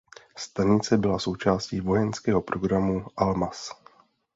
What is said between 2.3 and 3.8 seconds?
programu Almaz.